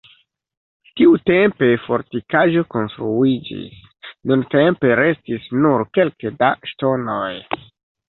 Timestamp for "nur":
5.63-5.89